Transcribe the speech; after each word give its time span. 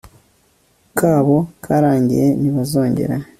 kabo 0.99 1.37
karangiye 1.65 2.27
nibazongere 2.41 3.15